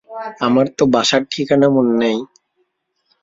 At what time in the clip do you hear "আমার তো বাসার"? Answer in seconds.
0.39-1.21